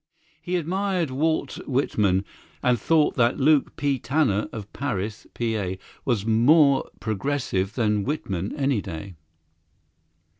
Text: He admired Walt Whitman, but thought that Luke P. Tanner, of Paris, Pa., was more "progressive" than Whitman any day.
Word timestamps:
He 0.41 0.55
admired 0.55 1.11
Walt 1.11 1.59
Whitman, 1.67 2.25
but 2.63 2.79
thought 2.79 3.13
that 3.17 3.39
Luke 3.39 3.75
P. 3.75 3.99
Tanner, 3.99 4.49
of 4.51 4.73
Paris, 4.73 5.27
Pa., 5.35 5.73
was 6.05 6.25
more 6.25 6.89
"progressive" 6.99 7.75
than 7.75 8.03
Whitman 8.03 8.51
any 8.55 8.81
day. 8.81 9.13